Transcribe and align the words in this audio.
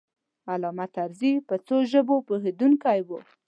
علامه 0.51 0.85
طرزی 0.95 1.33
په 1.47 1.55
څو 1.67 1.77
ژبو 1.91 2.15
پوهېدونکی 2.27 2.99
و. 3.07 3.09